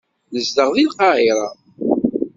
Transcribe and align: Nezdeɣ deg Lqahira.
Nezdeɣ 0.33 0.69
deg 0.75 0.87
Lqahira. 0.89 1.47